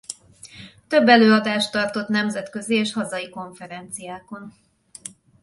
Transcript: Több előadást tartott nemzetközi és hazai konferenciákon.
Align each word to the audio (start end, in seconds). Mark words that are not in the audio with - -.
Több 0.87 1.07
előadást 1.07 1.71
tartott 1.71 2.07
nemzetközi 2.07 2.75
és 2.75 2.93
hazai 2.93 3.29
konferenciákon. 3.29 4.53